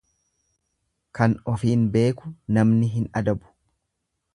Kan 1.19 1.37
ofiin 1.53 1.85
beeku 1.97 2.33
namni 2.59 2.91
hin 2.99 3.09
adabu. 3.23 3.57